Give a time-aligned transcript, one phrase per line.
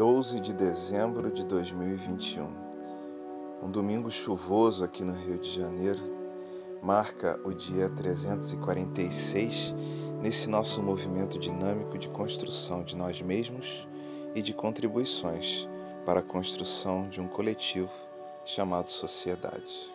[0.00, 2.48] 12 de dezembro de 2021.
[3.60, 6.00] Um domingo chuvoso aqui no Rio de Janeiro
[6.82, 9.74] marca o dia 346
[10.22, 13.86] nesse nosso movimento dinâmico de construção de nós mesmos
[14.34, 15.68] e de contribuições
[16.06, 17.92] para a construção de um coletivo
[18.46, 19.92] chamado sociedade.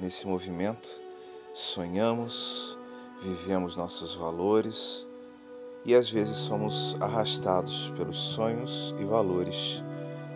[0.00, 1.00] Nesse movimento,
[1.54, 2.76] sonhamos,
[3.22, 5.06] vivemos nossos valores,
[5.84, 9.82] e às vezes somos arrastados pelos sonhos e valores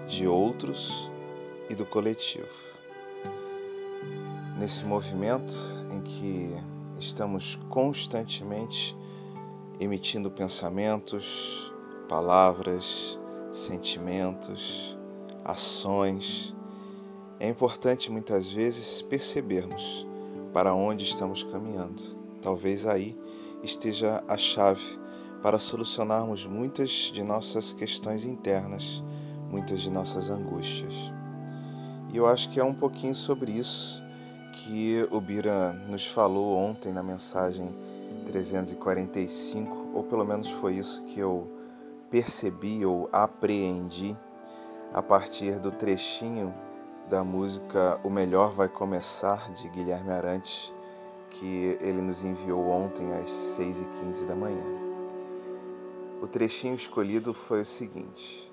[0.09, 1.11] de outros
[1.71, 2.49] e do coletivo.
[4.59, 5.55] Nesse movimento
[5.93, 6.51] em que
[6.99, 8.97] estamos constantemente
[9.79, 11.73] emitindo pensamentos,
[12.09, 13.19] palavras,
[13.53, 14.97] sentimentos,
[15.45, 16.55] ações,
[17.39, 20.07] é importante muitas vezes percebermos
[20.53, 22.03] para onde estamos caminhando.
[22.41, 23.17] Talvez aí
[23.63, 25.06] esteja a chave
[25.43, 29.03] para solucionarmos muitas de nossas questões internas,
[29.51, 30.95] muitas de nossas angústias.
[32.13, 34.03] E eu acho que é um pouquinho sobre isso
[34.53, 37.75] que o Bira nos falou ontem na mensagem
[38.27, 41.51] 345, ou pelo menos foi isso que eu
[42.11, 44.17] percebi ou apreendi
[44.93, 46.55] a partir do trechinho
[47.09, 50.73] da música O Melhor Vai Começar, de Guilherme Arantes,
[51.31, 54.86] que ele nos enviou ontem às 6h15 da manhã.
[56.27, 58.53] O trechinho escolhido foi o seguinte: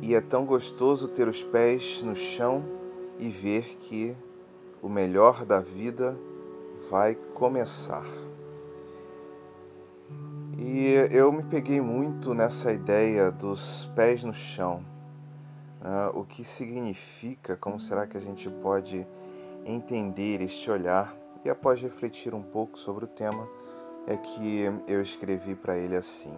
[0.00, 2.64] E é tão gostoso ter os pés no chão
[3.18, 4.16] e ver que
[4.80, 6.18] o melhor da vida
[6.88, 8.06] vai começar.
[10.58, 14.82] E eu me peguei muito nessa ideia dos pés no chão.
[15.82, 19.06] Uh, o que significa, como será que a gente pode
[19.66, 21.14] entender este olhar?
[21.44, 23.46] E após refletir um pouco sobre o tema,
[24.06, 26.36] é que eu escrevi para ele assim.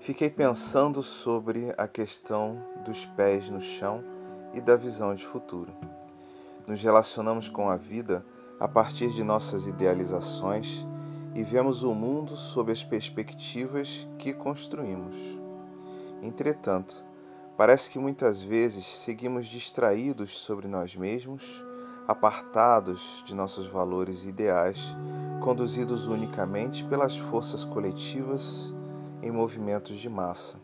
[0.00, 4.02] Fiquei pensando sobre a questão dos pés no chão
[4.54, 5.72] e da visão de futuro.
[6.66, 8.24] Nos relacionamos com a vida
[8.58, 10.86] a partir de nossas idealizações
[11.34, 15.16] e vemos o mundo sob as perspectivas que construímos.
[16.22, 17.06] Entretanto,
[17.56, 21.64] parece que muitas vezes seguimos distraídos sobre nós mesmos
[22.08, 24.96] apartados de nossos valores e ideais,
[25.42, 28.74] conduzidos unicamente pelas forças coletivas
[29.22, 30.58] em movimentos de massa.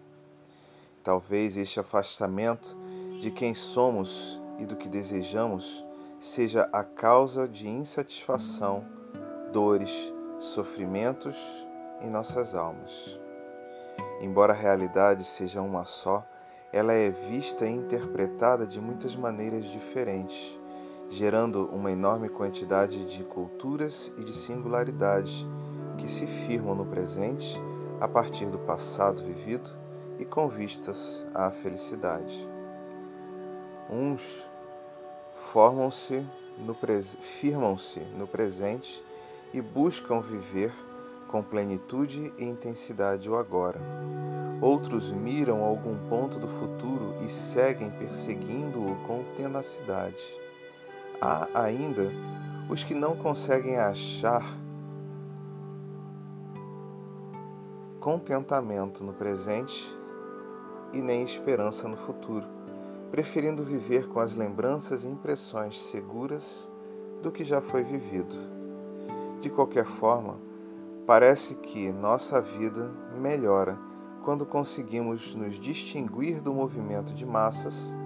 [1.02, 2.74] Talvez este afastamento
[3.20, 5.84] de quem somos e do que desejamos
[6.18, 8.86] seja a causa de insatisfação,
[9.52, 11.36] dores, sofrimentos
[12.00, 13.20] em nossas almas.
[14.22, 16.26] Embora a realidade seja uma só,
[16.72, 20.58] ela é vista e interpretada de muitas maneiras diferentes
[21.08, 25.46] gerando uma enorme quantidade de culturas e de singularidades
[25.98, 27.60] que se firmam no presente
[28.00, 29.70] a partir do passado vivido
[30.18, 32.48] e com vistas à felicidade.
[33.90, 34.50] Uns
[35.52, 36.26] formam-se
[37.20, 39.04] firmam-se no presente
[39.52, 40.72] e buscam viver
[41.28, 43.80] com plenitude e intensidade o agora.
[44.60, 50.43] Outros miram algum ponto do futuro e seguem perseguindo-o com tenacidade
[51.24, 52.12] há ainda
[52.68, 54.44] os que não conseguem achar
[57.98, 59.96] contentamento no presente
[60.92, 62.46] e nem esperança no futuro,
[63.10, 66.70] preferindo viver com as lembranças e impressões seguras
[67.22, 68.36] do que já foi vivido.
[69.40, 70.36] De qualquer forma,
[71.06, 73.78] parece que nossa vida melhora
[74.22, 77.96] quando conseguimos nos distinguir do movimento de massas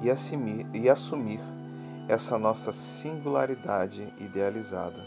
[0.00, 1.40] e assumir, e assumir
[2.08, 5.04] essa nossa singularidade idealizada.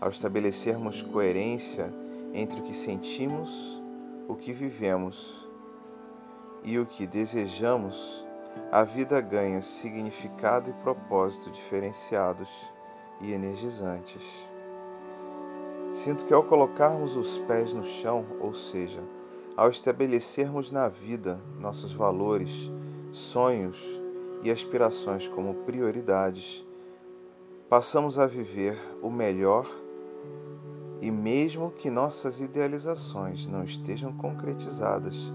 [0.00, 1.92] Ao estabelecermos coerência
[2.32, 3.82] entre o que sentimos,
[4.28, 5.48] o que vivemos
[6.64, 8.24] e o que desejamos,
[8.70, 12.48] a vida ganha significado e propósito diferenciados
[13.20, 14.48] e energizantes.
[15.90, 19.02] Sinto que ao colocarmos os pés no chão, ou seja,
[19.56, 22.70] ao estabelecermos na vida nossos valores,
[23.10, 23.99] sonhos
[24.42, 26.64] e aspirações como prioridades,
[27.68, 29.66] passamos a viver o melhor
[31.00, 35.32] e, mesmo que nossas idealizações não estejam concretizadas,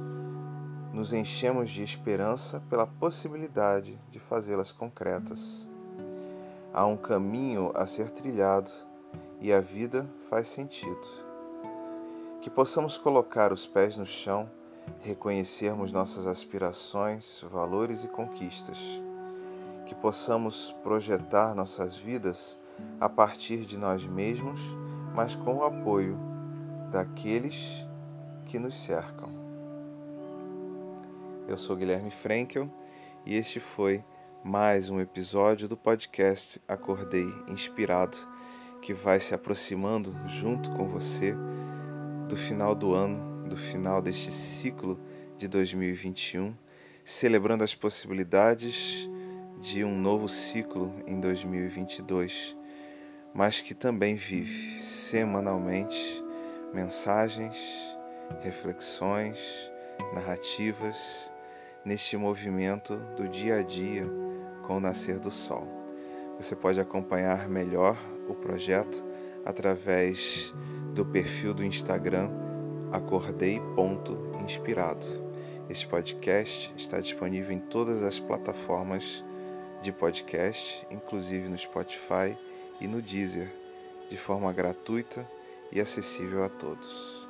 [0.93, 5.67] nos enchemos de esperança pela possibilidade de fazê-las concretas.
[6.73, 8.71] Há um caminho a ser trilhado
[9.41, 11.07] e a vida faz sentido.
[12.41, 14.49] Que possamos colocar os pés no chão
[15.05, 18.79] reconhecermos nossas aspirações, valores e conquistas,
[19.85, 22.59] que possamos projetar nossas vidas
[22.99, 24.59] a partir de nós mesmos,
[25.13, 26.17] mas com o apoio
[26.91, 27.85] daqueles
[28.47, 29.29] que nos cercam.
[31.47, 32.67] Eu sou Guilherme Frankel
[33.27, 34.03] e este foi
[34.43, 38.17] mais um episódio do podcast Acordei Inspirado,
[38.81, 41.35] que vai se aproximando junto com você
[42.27, 44.99] do final do ano, do final deste ciclo
[45.37, 46.55] de 2021,
[47.03, 49.09] celebrando as possibilidades
[49.59, 52.55] de um novo ciclo em 2022,
[53.33, 56.23] mas que também vive semanalmente
[56.73, 57.57] mensagens,
[58.41, 59.39] reflexões,
[60.13, 61.31] narrativas
[61.83, 64.05] neste movimento do dia a dia
[64.63, 65.67] com o nascer do sol.
[66.37, 69.05] Você pode acompanhar melhor o projeto
[69.45, 70.53] através
[70.93, 72.29] do perfil do Instagram
[72.95, 75.05] acordei.inspirado.
[75.69, 79.23] Este podcast está disponível em todas as plataformas
[79.81, 82.37] de podcast, inclusive no Spotify
[82.79, 83.51] e no Deezer,
[84.09, 85.29] de forma gratuita
[85.71, 87.27] e acessível a todos.